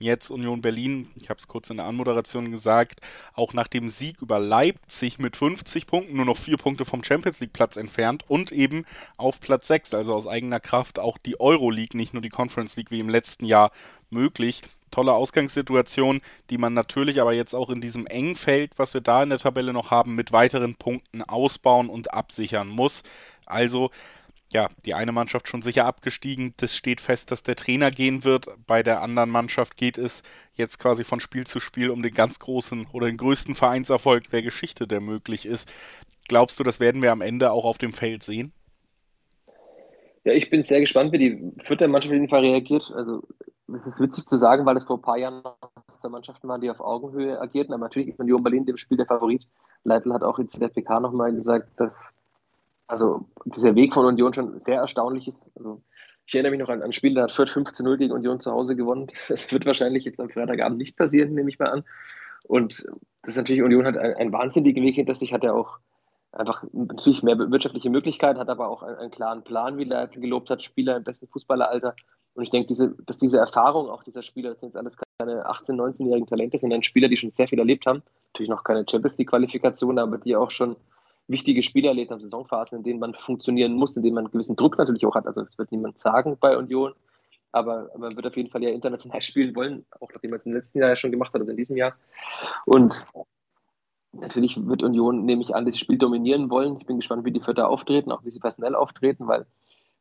Jetzt 0.00 0.30
Union 0.30 0.62
Berlin, 0.62 1.08
ich 1.16 1.28
habe 1.28 1.40
es 1.40 1.48
kurz 1.48 1.70
in 1.70 1.78
der 1.78 1.86
Anmoderation 1.86 2.52
gesagt, 2.52 3.00
auch 3.34 3.52
nach 3.52 3.66
dem 3.66 3.88
Sieg 3.88 4.22
über 4.22 4.38
Leipzig 4.38 5.18
mit 5.18 5.36
50 5.36 5.88
Punkten 5.88 6.16
nur 6.16 6.24
noch 6.24 6.36
vier 6.36 6.56
Punkte 6.56 6.84
vom 6.84 7.02
Champions 7.02 7.40
League 7.40 7.52
Platz 7.52 7.76
entfernt 7.76 8.24
und 8.28 8.52
eben 8.52 8.84
auf 9.16 9.40
Platz 9.40 9.66
6, 9.66 9.94
also 9.94 10.14
aus 10.14 10.28
eigener 10.28 10.60
Kraft 10.60 11.00
auch 11.00 11.18
die 11.18 11.40
Euro 11.40 11.70
League, 11.70 11.94
nicht 11.94 12.14
nur 12.14 12.22
die 12.22 12.28
Conference 12.28 12.76
League 12.76 12.92
wie 12.92 13.00
im 13.00 13.08
letzten 13.08 13.44
Jahr 13.44 13.72
möglich. 14.10 14.62
Tolle 14.92 15.12
Ausgangssituation, 15.12 16.20
die 16.48 16.58
man 16.58 16.74
natürlich 16.74 17.20
aber 17.20 17.34
jetzt 17.34 17.54
auch 17.54 17.68
in 17.68 17.80
diesem 17.80 18.06
engen 18.06 18.36
Feld, 18.36 18.72
was 18.76 18.94
wir 18.94 19.00
da 19.00 19.22
in 19.22 19.30
der 19.30 19.38
Tabelle 19.38 19.72
noch 19.72 19.90
haben, 19.90 20.14
mit 20.14 20.30
weiteren 20.32 20.76
Punkten 20.76 21.22
ausbauen 21.22 21.90
und 21.90 22.14
absichern 22.14 22.68
muss. 22.68 23.02
Also 23.46 23.90
ja, 24.52 24.68
die 24.86 24.94
eine 24.94 25.12
Mannschaft 25.12 25.48
schon 25.48 25.62
sicher 25.62 25.84
abgestiegen. 25.84 26.54
Das 26.56 26.74
steht 26.74 27.00
fest, 27.00 27.30
dass 27.30 27.42
der 27.42 27.56
Trainer 27.56 27.90
gehen 27.90 28.24
wird. 28.24 28.46
Bei 28.66 28.82
der 28.82 29.02
anderen 29.02 29.30
Mannschaft 29.30 29.76
geht 29.76 29.98
es 29.98 30.22
jetzt 30.54 30.78
quasi 30.78 31.04
von 31.04 31.20
Spiel 31.20 31.46
zu 31.46 31.60
Spiel 31.60 31.90
um 31.90 32.02
den 32.02 32.14
ganz 32.14 32.38
großen 32.38 32.86
oder 32.92 33.06
den 33.06 33.18
größten 33.18 33.54
Vereinserfolg 33.54 34.30
der 34.30 34.42
Geschichte, 34.42 34.86
der 34.86 35.00
möglich 35.00 35.44
ist. 35.44 35.70
Glaubst 36.28 36.58
du, 36.58 36.64
das 36.64 36.80
werden 36.80 37.02
wir 37.02 37.12
am 37.12 37.20
Ende 37.20 37.52
auch 37.52 37.64
auf 37.64 37.78
dem 37.78 37.92
Feld 37.92 38.22
sehen? 38.22 38.52
Ja, 40.24 40.32
ich 40.32 40.50
bin 40.50 40.62
sehr 40.62 40.80
gespannt, 40.80 41.12
wie 41.12 41.18
die 41.18 41.52
vierte 41.64 41.88
Mannschaft 41.88 42.10
auf 42.10 42.16
jeden 42.16 42.28
Fall 42.28 42.40
reagiert. 42.40 42.90
Also 42.94 43.22
es 43.68 43.86
ist 43.86 44.00
witzig 44.00 44.26
zu 44.26 44.36
sagen, 44.36 44.64
weil 44.64 44.76
es 44.76 44.84
vor 44.84 44.96
ein 44.96 45.02
paar 45.02 45.18
Jahren 45.18 45.42
zwei 46.00 46.08
Mannschaften 46.08 46.48
waren, 46.48 46.60
die 46.60 46.70
auf 46.70 46.80
Augenhöhe 46.80 47.38
agierten. 47.40 47.74
Aber 47.74 47.84
natürlich 47.84 48.08
ist 48.08 48.18
Union 48.18 48.42
Berlin 48.42 48.64
dem 48.64 48.78
Spiel 48.78 48.96
der 48.96 49.06
Favorit. 49.06 49.46
Leitl 49.84 50.12
hat 50.12 50.22
auch 50.22 50.38
in 50.38 50.48
der 50.48 50.68
PK 50.68 51.00
nochmal 51.00 51.34
gesagt, 51.34 51.68
dass 51.76 52.14
also 52.88 53.28
dieser 53.44 53.74
Weg 53.74 53.94
von 53.94 54.06
Union 54.06 54.32
schon 54.32 54.58
sehr 54.58 54.80
erstaunlich 54.80 55.28
ist. 55.28 55.52
Also 55.54 55.82
ich 56.26 56.34
erinnere 56.34 56.50
mich 56.50 56.60
noch 56.60 56.68
an 56.68 56.82
ein 56.82 56.92
Spiel, 56.92 57.14
da 57.14 57.22
hat 57.22 57.32
Fürth 57.32 57.50
15-0 57.50 57.96
gegen 57.96 58.12
Union 58.12 58.40
zu 58.40 58.50
Hause 58.50 58.74
gewonnen. 58.74 59.06
Das 59.28 59.52
wird 59.52 59.66
wahrscheinlich 59.66 60.04
jetzt 60.04 60.18
am 60.18 60.30
Freitagabend 60.30 60.78
nicht 60.78 60.96
passieren, 60.96 61.34
nehme 61.34 61.50
ich 61.50 61.58
mal 61.58 61.70
an. 61.70 61.84
Und 62.44 62.86
das 63.22 63.32
ist 63.32 63.36
natürlich, 63.36 63.62
Union 63.62 63.86
hat 63.86 63.96
einen, 63.98 64.32
wahnsinnigen 64.32 64.82
Weg 64.82 64.94
hinter 64.94 65.14
sich, 65.14 65.32
hat 65.32 65.44
ja 65.44 65.52
auch 65.52 65.78
einfach 66.32 66.64
natürlich 66.72 67.22
mehr 67.22 67.38
wirtschaftliche 67.38 67.90
Möglichkeiten, 67.90 68.38
hat 68.38 68.48
aber 68.48 68.68
auch 68.68 68.82
einen, 68.82 68.96
einen 68.96 69.10
klaren 69.10 69.44
Plan, 69.44 69.76
wie 69.76 69.84
Leitl 69.84 70.20
gelobt 70.20 70.50
hat, 70.50 70.62
Spieler 70.62 70.96
im 70.96 71.04
besten 71.04 71.28
Fußballeralter. 71.28 71.94
Und 72.34 72.42
ich 72.42 72.50
denke, 72.50 72.68
diese, 72.68 72.94
dass 73.06 73.18
diese 73.18 73.38
Erfahrung 73.38 73.90
auch 73.90 74.02
dieser 74.02 74.22
Spieler, 74.22 74.50
das 74.50 74.60
sind 74.60 74.68
jetzt 74.68 74.76
alles 74.76 74.96
keine 75.18 75.46
18-, 75.46 75.72
19-jährigen 75.72 76.26
Talente, 76.26 76.56
sondern 76.56 76.82
Spieler, 76.82 77.08
die 77.08 77.16
schon 77.16 77.32
sehr 77.32 77.48
viel 77.48 77.58
erlebt 77.58 77.86
haben, 77.86 78.02
natürlich 78.32 78.50
noch 78.50 78.64
keine 78.64 78.84
Champions 78.88 79.18
League-Qualifikation, 79.18 79.98
aber 79.98 80.18
die 80.18 80.36
auch 80.36 80.50
schon 80.50 80.76
wichtige 81.28 81.62
Spiele 81.62 81.88
erlebt 81.88 82.10
haben, 82.10 82.20
Saisonphasen, 82.20 82.78
in 82.78 82.84
denen 82.84 83.00
man 83.00 83.14
funktionieren 83.14 83.74
muss, 83.74 83.96
in 83.96 84.02
denen 84.02 84.14
man 84.14 84.24
einen 84.24 84.32
gewissen 84.32 84.56
Druck 84.56 84.78
natürlich 84.78 85.06
auch 85.06 85.14
hat. 85.14 85.26
Also 85.26 85.42
das 85.42 85.58
wird 85.58 85.70
niemand 85.70 85.98
sagen 86.00 86.36
bei 86.40 86.56
Union, 86.56 86.94
aber 87.52 87.90
man 87.96 88.14
wird 88.16 88.26
auf 88.26 88.36
jeden 88.36 88.50
Fall 88.50 88.62
ja 88.62 88.70
international 88.70 89.22
spielen 89.22 89.54
wollen, 89.54 89.84
auch 90.00 90.08
nachdem 90.12 90.30
man 90.30 90.38
es 90.38 90.46
im 90.46 90.54
letzten 90.54 90.78
Jahr 90.78 90.90
ja 90.90 90.96
schon 90.96 91.12
gemacht 91.12 91.32
hat, 91.32 91.40
also 91.40 91.50
in 91.50 91.56
diesem 91.56 91.76
Jahr. 91.76 91.94
Und 92.64 93.06
natürlich 94.12 94.58
wird 94.66 94.82
Union, 94.82 95.24
nehme 95.24 95.42
ich 95.42 95.54
an, 95.54 95.66
das 95.66 95.78
Spiel 95.78 95.98
dominieren 95.98 96.50
wollen. 96.50 96.78
Ich 96.80 96.86
bin 96.86 96.96
gespannt, 96.96 97.24
wie 97.24 97.32
die 97.32 97.40
Vierter 97.40 97.68
auftreten, 97.68 98.10
auch 98.10 98.24
wie 98.24 98.30
sie 98.30 98.40
personell 98.40 98.74
auftreten, 98.74 99.28
weil 99.28 99.46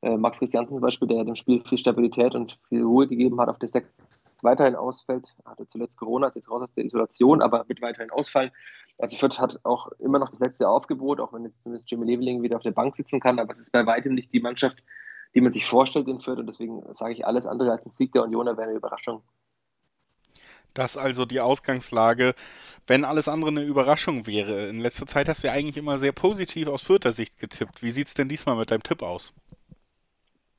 äh, 0.02 0.16
Max 0.16 0.40
Christiansen 0.40 0.76
zum 0.76 0.82
Beispiel, 0.82 1.08
der 1.08 1.24
dem 1.24 1.36
Spiel 1.36 1.64
viel 1.68 1.78
Stabilität 1.78 2.36
und 2.36 2.58
viel 2.70 2.84
Ruhe 2.84 3.08
gegeben 3.08 3.40
hat, 3.42 3.50
auf 3.50 3.60
der 3.60 3.70
Sechs 3.70 3.90
weiterhin 4.44 4.76
ausfällt. 4.76 5.36
Hatte 5.46 5.68
zuletzt 5.68 5.98
Corona, 5.98 6.28
ist 6.28 6.36
jetzt 6.36 6.52
raus 6.52 6.62
aus 6.62 6.74
der 6.76 6.86
Isolation, 6.86 7.42
aber 7.42 7.68
wird 7.68 7.82
weiterhin 7.82 8.12
ausfallen. 8.12 8.52
Also 8.98 9.16
Fürth 9.18 9.40
hat 9.40 9.60
auch 9.64 9.92
immer 10.00 10.20
noch 10.20 10.30
das 10.30 10.40
letzte 10.40 10.68
Aufgebot, 10.68 11.20
auch 11.20 11.32
wenn 11.34 11.44
jetzt 11.44 11.62
zumindest 11.62 11.90
Jimmy 11.90 12.06
Leveling 12.06 12.42
wieder 12.42 12.58
auf 12.58 12.64
der 12.64 12.72
Bank 12.72 12.96
sitzen 12.96 13.20
kann, 13.20 13.40
aber 13.40 13.54
es 13.54 13.60
ist 13.60 13.72
bei 13.72 13.86
weitem 13.86 14.16
nicht 14.16 14.34
die 14.34 14.40
Mannschaft, 14.40 14.78
die 15.36 15.42
man 15.42 15.52
sich 15.52 15.66
vorstellt 15.66 16.08
in 16.08 16.20
Fürth 16.20 16.40
und 16.40 16.48
deswegen 16.48 16.82
sage 16.94 17.14
ich, 17.14 17.26
alles 17.26 17.46
andere 17.46 17.72
als 17.72 17.86
ein 17.86 17.92
Sieg 17.92 18.12
der 18.14 18.24
Unioner 18.24 18.58
wäre 18.58 18.70
eine 18.70 18.78
Überraschung. 18.78 19.22
Das 20.74 20.98
also 20.98 21.26
die 21.26 21.40
Ausgangslage, 21.40 22.34
wenn 22.86 23.04
alles 23.04 23.28
andere 23.28 23.50
eine 23.50 23.64
Überraschung 23.64 24.28
wäre. 24.28 24.68
In 24.68 24.78
letzter 24.78 25.08
Zeit 25.08 25.28
hast 25.28 25.44
du 25.44 25.48
ja 25.48 25.54
eigentlich 25.54 25.78
immer 25.78 25.98
sehr 25.98 26.12
positiv 26.12 26.68
aus 26.68 26.84
Fürther 26.84 27.14
Sicht 27.14 27.40
getippt. 27.40 27.82
Wie 27.82 27.92
sieht 27.92 28.08
es 28.08 28.14
denn 28.14 28.30
diesmal 28.30 28.56
mit 28.56 28.70
deinem 28.70 28.84
Tipp 28.84 29.02
aus? 29.02 29.34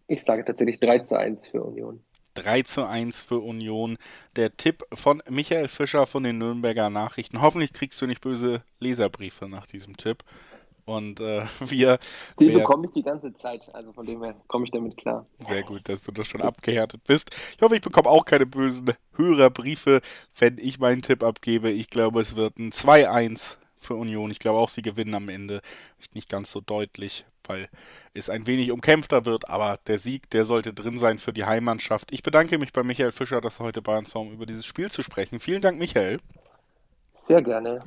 Ich 0.08 0.24
sage 0.24 0.44
tatsächlich 0.44 0.80
3 0.80 1.00
zu 1.00 1.18
1 1.18 1.48
für 1.48 1.62
Union. 1.62 2.02
3 2.42 2.62
zu 2.62 2.86
1 2.86 3.22
für 3.22 3.38
Union. 3.38 3.98
Der 4.36 4.56
Tipp 4.56 4.84
von 4.94 5.22
Michael 5.28 5.68
Fischer 5.68 6.06
von 6.06 6.22
den 6.24 6.38
Nürnberger 6.38 6.90
Nachrichten. 6.90 7.40
Hoffentlich 7.40 7.72
kriegst 7.72 8.00
du 8.00 8.06
nicht 8.06 8.20
böse 8.20 8.62
Leserbriefe 8.80 9.48
nach 9.48 9.66
diesem 9.66 9.96
Tipp. 9.96 10.24
Und 10.84 11.20
äh, 11.20 11.44
wir. 11.60 11.98
Die 12.40 12.50
bekomme 12.50 12.86
ich 12.86 12.92
die 12.92 13.02
ganze 13.02 13.34
Zeit, 13.34 13.74
also 13.74 13.92
von 13.92 14.06
dem 14.06 14.22
her 14.22 14.34
komme 14.46 14.64
ich 14.64 14.70
damit 14.70 14.96
klar. 14.96 15.26
Sehr 15.38 15.62
gut, 15.62 15.88
dass 15.88 16.02
du 16.02 16.12
das 16.12 16.26
schon 16.26 16.40
abgehärtet 16.40 17.04
bist. 17.04 17.30
Ich 17.56 17.62
hoffe, 17.62 17.76
ich 17.76 17.82
bekomme 17.82 18.08
auch 18.08 18.24
keine 18.24 18.46
bösen 18.46 18.94
Hörerbriefe, 19.14 20.00
wenn 20.38 20.56
ich 20.58 20.78
meinen 20.78 21.02
Tipp 21.02 21.22
abgebe. 21.22 21.70
Ich 21.70 21.88
glaube, 21.88 22.20
es 22.20 22.36
wird 22.36 22.58
ein 22.58 22.72
2-1 22.72 23.58
für 23.88 23.94
Union. 23.94 24.30
Ich 24.30 24.38
glaube 24.38 24.58
auch, 24.58 24.68
sie 24.68 24.82
gewinnen 24.82 25.14
am 25.14 25.28
Ende. 25.28 25.60
Nicht 26.14 26.28
ganz 26.28 26.50
so 26.50 26.60
deutlich, 26.60 27.24
weil 27.44 27.68
es 28.14 28.30
ein 28.30 28.46
wenig 28.46 28.70
umkämpfter 28.70 29.24
wird, 29.24 29.48
aber 29.48 29.78
der 29.86 29.98
Sieg, 29.98 30.30
der 30.30 30.44
sollte 30.44 30.72
drin 30.72 30.98
sein 30.98 31.18
für 31.18 31.32
die 31.32 31.44
Heimmannschaft. 31.44 32.12
Ich 32.12 32.22
bedanke 32.22 32.58
mich 32.58 32.72
bei 32.72 32.82
Michael 32.82 33.12
Fischer, 33.12 33.40
dass 33.40 33.60
er 33.60 33.66
heute 33.66 33.82
bei 33.82 33.98
uns 33.98 34.14
war, 34.14 34.22
um 34.22 34.32
über 34.32 34.46
dieses 34.46 34.66
Spiel 34.66 34.90
zu 34.90 35.02
sprechen. 35.02 35.40
Vielen 35.40 35.62
Dank, 35.62 35.78
Michael. 35.78 36.18
Sehr 37.16 37.42
gerne. 37.42 37.80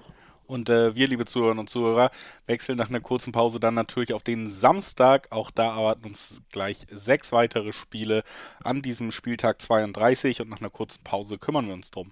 Und 0.48 0.70
äh, 0.70 0.96
wir, 0.96 1.08
liebe 1.08 1.26
Zuhörerinnen 1.26 1.62
und 1.62 1.70
Zuhörer, 1.70 2.12
wechseln 2.46 2.78
nach 2.78 2.90
einer 2.90 3.00
kurzen 3.00 3.32
Pause 3.32 3.62
dann 3.62 3.74
natürlich 3.74 4.14
auf 4.14 4.24
den 4.24 4.50
Samstag. 4.50 5.32
Auch 5.32 5.50
da 5.50 5.78
erwarten 5.78 6.06
uns 6.06 6.42
gleich 6.52 6.86
sechs 6.90 7.32
weitere 7.32 7.72
Spiele 7.72 8.24
an 8.62 8.82
diesem 8.82 9.14
Spieltag 9.14 9.62
32 9.62 10.42
und 10.42 10.50
nach 10.50 10.60
einer 10.60 10.70
kurzen 10.70 11.04
Pause 11.06 11.38
kümmern 11.38 11.68
wir 11.68 11.74
uns 11.74 11.90
drum. 11.92 12.12